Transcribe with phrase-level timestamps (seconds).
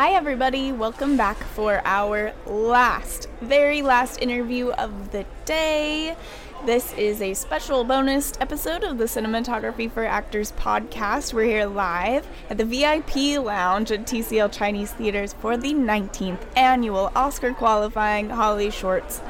[0.00, 0.72] Hi, everybody.
[0.72, 6.16] Welcome back for our last, very last interview of the day.
[6.64, 11.34] This is a special bonus episode of the Cinematography for Actors podcast.
[11.34, 17.12] We're here live at the VIP lounge at TCL Chinese Theaters for the 19th annual
[17.14, 19.20] Oscar qualifying Holly Shorts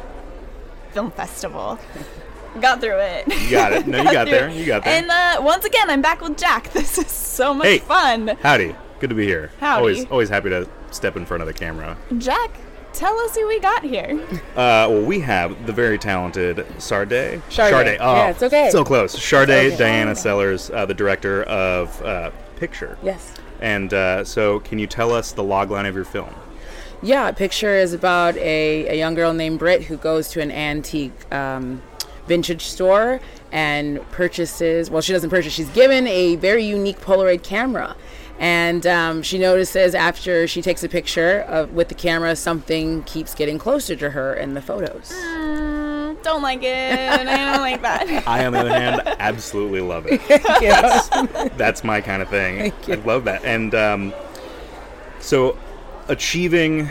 [0.93, 1.81] Film Festival.
[2.61, 3.27] Got through it.
[3.27, 3.89] You got it.
[3.89, 4.49] No, you got there.
[4.49, 4.55] it.
[4.55, 5.03] You got there.
[5.03, 6.71] And uh, once again, I'm back with Jack.
[6.73, 7.79] This is so much Hey.
[7.81, 8.37] fun.
[8.41, 8.77] Howdy.
[9.01, 9.51] Good to be here.
[9.61, 9.81] Howdy.
[9.81, 11.97] Always, always happy to step in front of the camera.
[12.19, 12.51] Jack,
[12.93, 14.21] tell us who we got here.
[14.51, 17.41] Uh, well, we have the very talented Sadé.
[17.49, 17.97] Sadé.
[17.99, 18.69] Oh, Yeah, it's okay.
[18.71, 19.17] So close.
[19.17, 19.77] Sadé okay.
[19.77, 22.99] Diana Sellers, uh, the director of uh, Picture.
[23.03, 23.33] Yes.
[23.63, 26.35] And uh, so, can you tell us the logline of your film?
[27.03, 31.33] Yeah, picture is about a, a young girl named Britt who goes to an antique
[31.33, 31.81] um,
[32.27, 33.21] vintage store
[33.51, 37.97] and purchases, well, she doesn't purchase, she's given a very unique Polaroid camera.
[38.41, 43.35] And um, she notices after she takes a picture of, with the camera, something keeps
[43.35, 45.13] getting closer to her in the photos.
[45.13, 46.99] Mm, don't like it.
[46.99, 48.09] I don't like that.
[48.27, 50.23] I, on the other hand, absolutely love it.
[50.63, 51.03] yeah.
[51.59, 52.59] That's my kind of thing.
[52.59, 52.95] Thank you.
[52.95, 53.45] I love that.
[53.45, 54.15] And um,
[55.19, 55.59] so,
[56.09, 56.89] achieving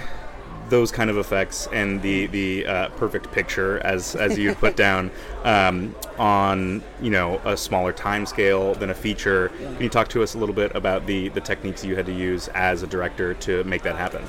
[0.69, 5.11] those kind of effects and the the uh, perfect picture, as as you put down,
[5.43, 9.49] um, on you know a smaller time scale than a feature.
[9.49, 12.13] Can you talk to us a little bit about the the techniques you had to
[12.13, 14.23] use as a director to make that happen?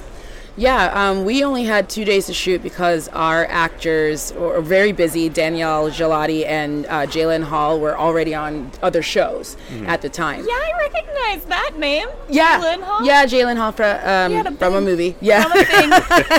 [0.61, 5.31] Yeah, um, we only had two days to shoot because our actors were very busy.
[5.31, 10.41] Danielle Gelati and uh, Jalen Hall were already on other shows at the time.
[10.47, 12.09] Yeah, I recognize that name.
[12.29, 13.07] Yeah, Jalen Hall.
[13.07, 13.87] yeah, Jalen Hall from,
[14.31, 15.17] He had a um, from a movie.
[15.23, 15.91] Yeah, From a thing.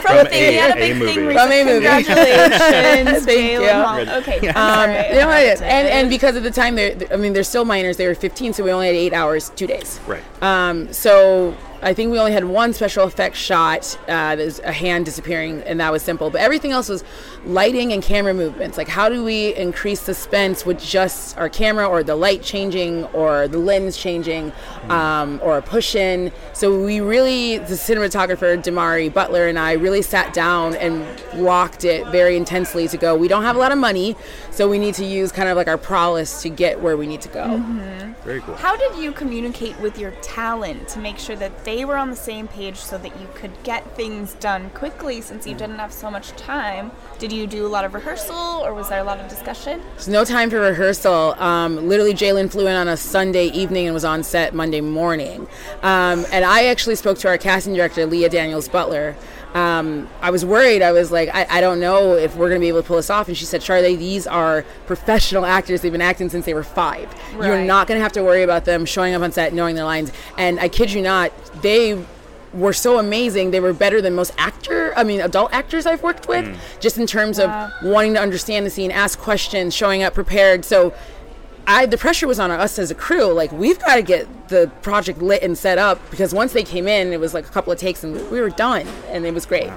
[0.02, 0.52] From a thing.
[0.52, 1.14] He had a a- big a movie.
[1.16, 1.32] thing.
[1.32, 1.86] From a movie.
[1.88, 3.84] Congratulations, Thank Jalen you.
[4.08, 4.18] Hall.
[4.20, 4.48] Okay.
[4.50, 5.08] Um, sorry.
[5.10, 5.62] you know what it is.
[5.62, 7.98] And, and because of the time, they're, I mean, they're still minors.
[7.98, 10.00] They were 15, so we only had eight hours, two days.
[10.06, 10.22] Right.
[10.44, 13.98] Um, so I think we only had one special effects shot.
[14.08, 16.30] Uh, there's a hand disappearing, and that was simple.
[16.30, 17.04] But everything else was
[17.46, 18.78] lighting and camera movements.
[18.78, 23.48] Like, how do we increase suspense with just our camera, or the light changing, or
[23.48, 24.52] the lens changing,
[24.90, 26.32] um, or a push in?
[26.54, 31.04] So we really, the cinematographer Damari Butler and I, really sat down and
[31.34, 33.16] walked it very intensely to go.
[33.16, 34.16] We don't have a lot of money,
[34.52, 37.22] so we need to use kind of like our prowess to get where we need
[37.22, 37.58] to go.
[38.24, 38.56] Very cool.
[38.56, 42.16] How did you communicate with your talent to make sure that they were on the
[42.16, 46.12] same page so that you could get things done quickly since you didn't have so
[46.12, 46.92] much time?
[47.18, 49.82] Did you do a lot of rehearsal or was there a lot of discussion?
[49.94, 51.36] There's no time for rehearsal.
[51.42, 55.48] Um, literally, Jalen flew in on a Sunday evening and was on set Monday morning.
[55.82, 59.16] Um, and I actually spoke to our casting director, Leah Daniels Butler.
[59.54, 60.82] Um, I was worried.
[60.82, 62.98] I was like, I, I don't know if we're going to be able to pull
[62.98, 63.28] this off.
[63.28, 65.82] And she said, Charlie, these are professional actors.
[65.82, 67.14] They've been acting since they were five.
[67.34, 69.84] You're not going to have to worry about them showing up on set, knowing their
[69.86, 70.12] lines.
[70.38, 72.02] And I kid you not, they
[72.54, 73.52] were so amazing.
[73.52, 77.08] They were better than most actor, I mean, adult actors I've worked with, just in
[77.08, 77.72] terms Wow.
[77.82, 80.66] of wanting to understand the scene, ask questions, showing up prepared.
[80.66, 80.94] So
[81.68, 83.32] I the pressure was on us as a crew.
[83.34, 86.88] Like we've got to get the project lit and set up because once they came
[86.88, 89.46] in, it was like a couple of takes and we were done, and it was
[89.46, 89.70] great.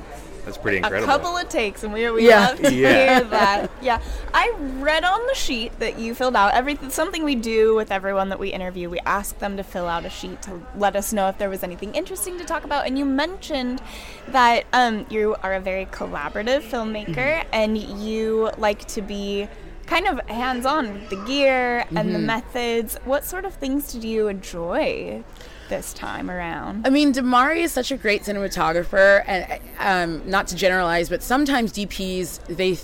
[0.44, 1.04] That's pretty incredible.
[1.04, 2.48] A couple of takes, and we, we Yeah.
[2.48, 3.18] love to Yeah.
[3.20, 3.70] hear that.
[3.80, 3.98] Yeah,
[4.34, 6.90] I read on the sheet that you filled out everything.
[6.90, 10.10] Something we do with everyone that we interview, we ask them to fill out a
[10.10, 12.86] sheet to let us know if there was anything interesting to talk about.
[12.86, 13.80] And you mentioned
[14.28, 19.48] that um, you are a very collaborative filmmaker, and you like to be
[19.84, 22.96] kind of hands-on with the gear and the methods.
[23.04, 25.22] What sort of things did you enjoy
[25.68, 26.86] this time around?
[26.86, 31.72] I mean, Damari is such a great cinematographer, and um, not to generalize, but sometimes
[31.72, 32.78] DPs they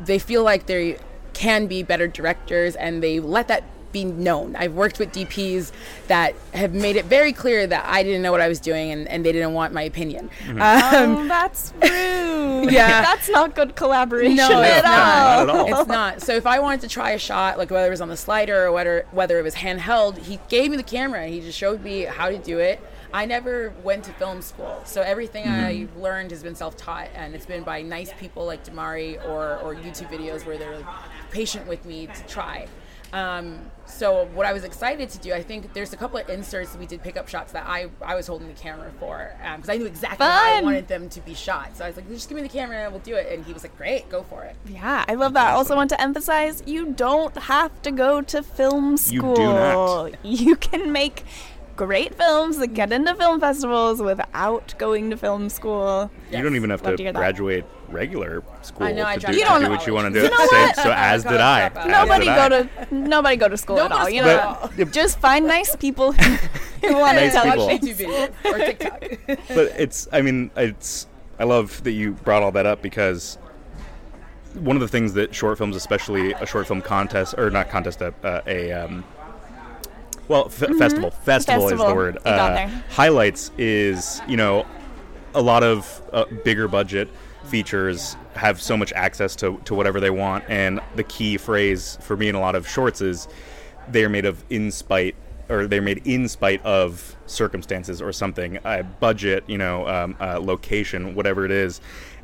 [0.00, 0.98] they feel like they
[1.32, 4.54] can be better directors, and they let that be known.
[4.56, 5.72] I've worked with DPs
[6.08, 9.08] that have made it very clear that I didn't know what I was doing, and,
[9.08, 10.30] and they didn't want my opinion.
[10.48, 11.90] Um, oh, that's rude.
[12.70, 13.02] Yeah.
[13.02, 14.92] that's not good collaboration No, at it's all.
[14.92, 15.46] not.
[15.46, 15.80] Not at all.
[15.80, 16.22] it's not.
[16.22, 18.66] So if I wanted to try a shot, like whether it was on the slider
[18.66, 21.26] or whether whether it was handheld, he gave me the camera.
[21.26, 22.80] He just showed me how to do it.
[23.12, 27.44] I never went to film school, so everything I've learned has been self-taught, and it's
[27.46, 30.86] been by nice people like Damari or or YouTube videos where they're
[31.30, 32.68] patient with me to try.
[33.12, 36.76] Um, so what I was excited to do, I think there's a couple of inserts
[36.76, 39.86] we did pickup shots that I I was holding the camera for because I knew
[39.86, 41.76] exactly how I wanted them to be shot.
[41.76, 43.32] So I was like, just give me the camera and we'll do it.
[43.32, 44.56] And he was like, great, go for it.
[44.66, 45.48] Yeah, I love that.
[45.48, 49.14] I also want to emphasize you don't have to go to film school.
[49.14, 49.34] You school.
[49.34, 50.24] do not.
[50.24, 51.24] You can make
[51.86, 56.10] great films that get into film festivals without going to film school.
[56.30, 57.18] You don't even have Love to to hear that.
[57.18, 59.94] graduate regular school I know, I to, dropped do, You to don't- do what you
[59.94, 60.24] want to do.
[60.26, 60.76] You know what?
[60.76, 61.68] So as did I.
[61.74, 62.48] As Nobody did go I.
[62.88, 64.10] to nobody go to school Don't at all.
[64.10, 64.84] You know, at all.
[64.86, 66.22] just find nice people who,
[66.86, 67.66] who want to Nice tell people.
[67.66, 69.00] Watch YouTube videos or TikTok.
[69.48, 71.06] but it's i mean it's
[71.38, 73.38] i love that you brought all that up because
[74.54, 78.00] one of the things that short films especially a short film contest or not contest
[78.02, 79.02] a, uh, a um,
[80.30, 81.10] well f- festival.
[81.10, 82.18] Festival is the word.
[82.24, 84.64] Uh, highlights is you know
[85.34, 87.08] a lot of uh, bigger budget
[87.44, 90.44] features have so much access to, to whatever they want.
[90.48, 93.26] And the key phrase for me in a lot of shorts is
[93.88, 95.16] they're made of in spite
[95.48, 100.38] or they're made in spite of circumstances or something uh, budget you know um, uh,
[100.40, 101.80] location whatever it is.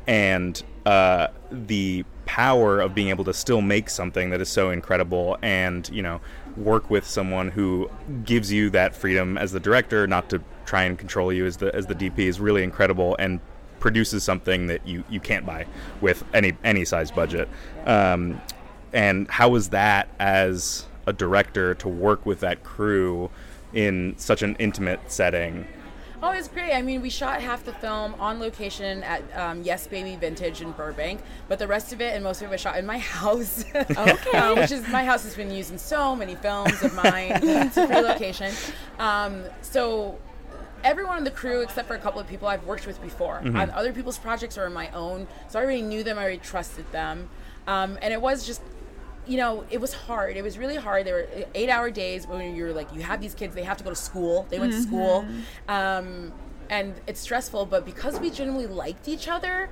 [0.07, 5.37] And uh, the power of being able to still make something that is so incredible
[5.41, 6.21] and you know
[6.57, 7.89] work with someone who
[8.25, 11.73] gives you that freedom as the director not to try and control you as the
[11.75, 13.39] as the DP is really incredible and
[13.79, 15.65] produces something that you, you can't buy
[16.01, 17.47] with any any size budget.
[17.85, 18.41] Um,
[18.93, 23.29] and how was that as a director to work with that crew
[23.73, 25.67] in such an intimate setting
[26.23, 26.73] Oh, it's great.
[26.73, 30.71] I mean, we shot half the film on location at um, Yes Baby Vintage in
[30.71, 33.63] Burbank, but the rest of it and most of it was shot in my house.
[33.75, 34.37] Okay.
[34.37, 37.31] um, which is my house has been used in so many films of mine.
[37.43, 38.51] it's a free location.
[38.97, 40.17] Um, so
[40.83, 43.69] everyone on the crew, except for a couple of people I've worked with before, on
[43.69, 45.27] other people's projects or on my own.
[45.49, 46.17] So I already knew them.
[46.17, 47.29] I already trusted them,
[47.67, 48.61] um, and it was just
[49.27, 50.37] you know, it was hard.
[50.37, 51.05] It was really hard.
[51.05, 53.83] There were eight hour days when you're like, you have these kids, they have to
[53.83, 54.47] go to school.
[54.49, 55.25] They went to school.
[55.67, 56.33] Um,
[56.69, 59.69] and it's stressful, but because we genuinely liked each other,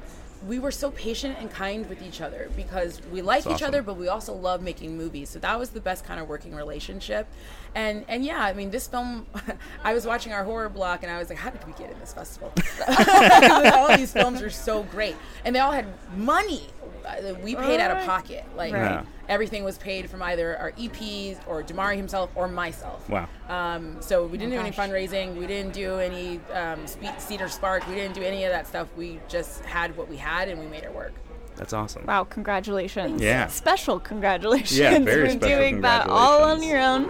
[0.47, 3.81] we were so patient and kind with each other because we like That's each other,
[3.81, 5.29] but we also love making movies.
[5.29, 7.27] So that was the best kind of working relationship.
[7.73, 9.25] And and yeah, I mean, this film,
[9.83, 11.99] I was watching our horror block and I was like, how did we get in
[11.99, 12.53] this festival?
[13.73, 16.67] all these films are so great, and they all had money.
[17.05, 19.05] Uh, We paid out of pocket, like Right.
[19.27, 23.09] Everything was paid from either our EPs or Damari himself or myself.
[23.09, 23.27] Wow.
[23.49, 25.35] Um, so we didn't do any fundraising.
[25.35, 27.87] We didn't do any um, spe- Seed&Spark.
[27.87, 28.87] We didn't do any of that stuff.
[28.95, 31.13] We just had what we had and we made it work.
[31.55, 33.19] that's awesome Wow, congratulations.
[33.21, 33.47] Yeah.
[33.47, 37.05] Special congratulations Yeah, very for special doing that all on your own.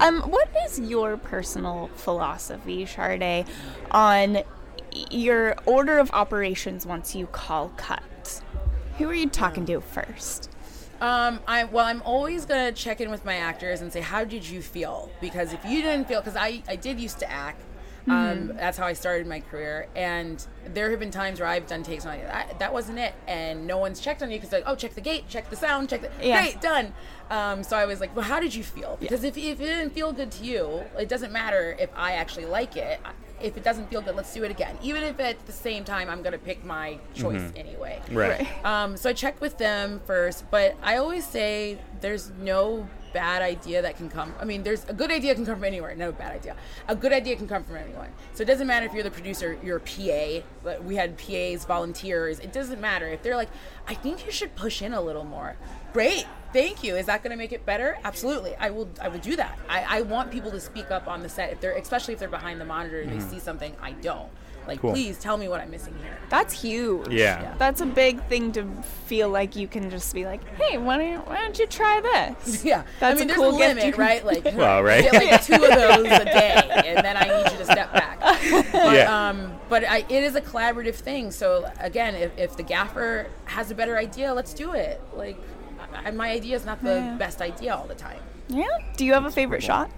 [0.00, 3.46] Um, what is your personal philosophy, Sadé,
[3.92, 4.38] on
[5.12, 8.02] your order of operations once you call cut?
[9.00, 10.50] Who are you talking to first?
[11.00, 14.46] Um, I well, I'm always gonna check in with my actors and say, how did
[14.46, 15.10] you feel?
[15.22, 17.64] Because if you didn't feel, because I I did used to act.
[18.08, 20.44] Um, that's how I started my career, and
[20.74, 23.14] there have been times where I've done takes and I'm like that, that wasn't it,
[23.28, 25.88] and no one's checked on you because like, oh, check the gate, check the sound,
[25.90, 26.40] check the Yeah.
[26.40, 26.92] great, done.
[27.30, 28.96] Um, so I was like, well, how did you feel?
[29.00, 32.46] Because if, if it didn't feel good to you, it doesn't matter if I actually
[32.46, 33.00] like it.
[33.42, 34.76] If it doesn't feel good, let's do it again.
[34.82, 38.00] Even if at the same time I'm gonna pick my choice anyway.
[38.10, 43.42] right Um, so I checked with them first, but I always say there's no bad
[43.42, 44.32] idea that can come.
[44.40, 45.94] I mean, there's a good idea can come from anywhere.
[45.96, 46.56] No bad idea.
[46.88, 48.08] A good idea can come from anyone.
[48.34, 50.46] So it doesn't matter if you're the producer, you're a PA.
[50.62, 52.38] but We had PAs, volunteers.
[52.38, 53.50] It doesn't matter if they're like,
[53.88, 55.56] I think you should push in a little more.
[55.92, 56.96] Great, thank you.
[56.96, 57.98] Is that going to make it better?
[58.04, 58.54] Absolutely.
[58.56, 58.88] I will.
[59.00, 59.58] I will do that.
[59.68, 62.28] I, I want people to speak up on the set if they're, especially if they're
[62.28, 64.28] behind the monitor and they see something I don't.
[64.68, 64.92] Like, Cool.
[64.92, 66.16] please tell me what I'm missing here.
[66.28, 67.08] That's huge.
[67.08, 67.40] Yeah.
[67.42, 67.54] Yeah.
[67.58, 68.64] That's a big thing to
[69.06, 72.00] feel like you can just be like, hey, why don't you, why don't you try
[72.36, 72.62] this?
[72.64, 74.24] Yeah, That's I mean, a there's cool a limit, you can- right?
[74.24, 75.10] Like, Well, right.
[75.10, 78.20] get like two of those a day, and then I need you to step back.
[78.20, 79.28] But, Yeah.
[79.30, 81.30] um, but I, it is a collaborative thing.
[81.32, 85.00] So again, if, if the gaffer has a better idea, let's do it.
[85.16, 85.38] Like,
[85.94, 87.16] I, my idea is not the Yeah.
[87.16, 88.20] best idea all the time.
[88.48, 88.66] Yeah.
[88.96, 89.90] Do you have a favorite shot?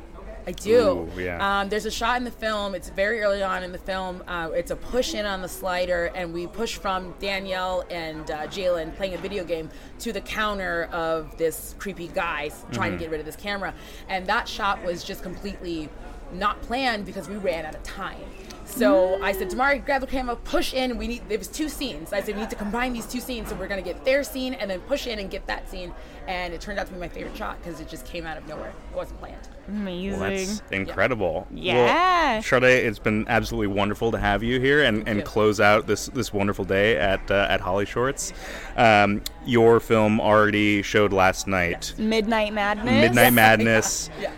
[0.44, 1.08] I do.
[1.16, 1.60] Ooh, yeah.
[1.60, 2.74] Um, there's a shot in the film.
[2.74, 4.24] It's very early on in the film.
[4.26, 8.48] Uh, it's a push in on the slider, and we push from Danielle and uh,
[8.48, 9.70] Jalen playing a video game
[10.00, 12.98] to the counter of this creepy guy trying Mm-hmm.
[12.98, 13.72] to get rid of this camera.
[14.08, 15.88] And that shot was just completely
[16.32, 18.20] not planned because we ran out of time.
[18.64, 20.96] So I said, Damari, grab the camera, push in.
[20.96, 21.28] We need.
[21.28, 22.12] There was two scenes.
[22.12, 24.54] I said we need to combine these two scenes, so we're gonna get their scene
[24.54, 25.92] and then push in and get that scene.
[26.26, 28.46] And it turned out to be my favorite shot because it just came out of
[28.46, 28.72] nowhere.
[28.90, 29.48] It wasn't planned.
[29.68, 30.20] Amazing.
[30.20, 31.46] Well, that's incredible.
[31.52, 32.34] Yeah.
[32.34, 35.24] Well, Sadé, it's been absolutely wonderful to have you here and, and you.
[35.24, 38.32] close out this this wonderful day at uh, at Holly Shorts.
[38.76, 41.94] Um, your film already showed last night.
[41.98, 42.86] Midnight Madness.
[42.86, 44.08] Midnight Madness.
[44.20, 44.32] Yeah.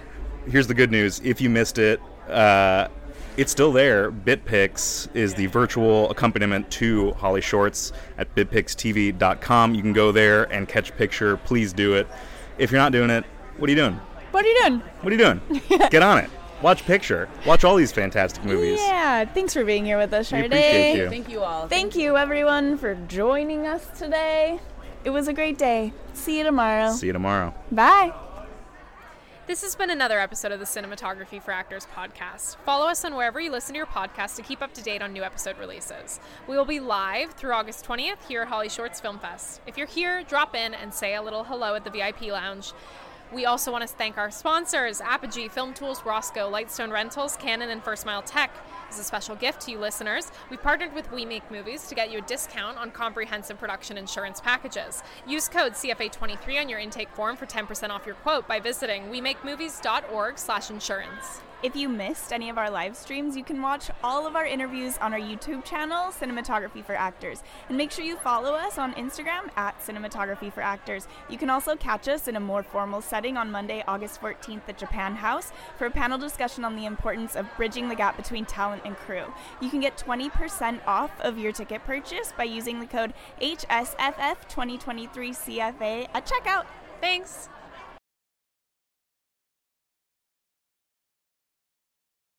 [0.48, 2.88] Here's the good news: if you missed it, uh,
[3.36, 4.12] it's still there.
[4.12, 9.74] BitPix is the virtual accompaniment to Holly Shorts at bitpixtv.com.
[9.74, 11.36] You can go there and catch a picture.
[11.38, 12.06] Please do it.
[12.58, 13.24] If you're not doing it,
[13.56, 13.94] what are you doing?
[14.30, 14.80] What are you doing?
[15.00, 15.40] What are you doing?
[15.90, 16.30] Get on it.
[16.62, 17.28] Watch picture.
[17.46, 18.78] Watch all these fantastic movies.
[18.80, 19.24] Yeah.
[19.26, 20.46] Thanks for being here with us, We Sadé.
[20.46, 21.08] appreciate you.
[21.10, 21.68] Thank you all.
[21.68, 24.60] Thank you, everyone, for joining us today.
[25.04, 25.92] It was a great day.
[26.14, 26.92] See you tomorrow.
[26.92, 27.54] See you tomorrow.
[27.70, 28.12] Bye.
[29.46, 32.56] This has been another episode of the Cinematography for Actors podcast.
[32.64, 35.12] Follow us on wherever you listen to your podcast to keep up to date on
[35.12, 36.18] new episode releases.
[36.48, 39.60] We will be live through August 20th here at Holly Shorts Film Fest.
[39.66, 42.72] If you're here, drop in and say a little hello at the VIP lounge.
[43.34, 47.82] We also want to thank our sponsors Apogee, Film Tools, Rosco, Lightstone Rentals, Canon, and
[47.82, 48.50] First Mile Tech.
[48.94, 52.12] As a special gift to you listeners, we've partnered with We Make Movies to get
[52.12, 55.02] you a discount on comprehensive production insurance packages.
[55.26, 60.38] Use code CFA23 on your intake form for 10% off your quote by visiting wemakemovies.org
[60.38, 61.40] slash insurance.
[61.64, 64.98] If you missed any of our live streams, you can watch all of our interviews
[64.98, 67.42] on our YouTube channel, Cinematography for Actors.
[67.70, 71.08] And make sure you follow us on Instagram at Cinematography for Actors.
[71.30, 74.76] You can also catch us in a more formal setting on Monday, August 14th at
[74.76, 78.82] Japan House for a panel discussion on the importance of bridging the gap between talent
[78.84, 79.32] and crew.
[79.62, 86.26] You can get 20% off of your ticket purchase by using the code HSFF2023CFA at
[86.26, 86.66] checkout.
[87.00, 87.48] Thanks!